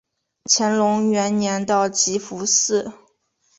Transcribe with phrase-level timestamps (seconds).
[0.45, 2.91] 乾隆元年的集福祠。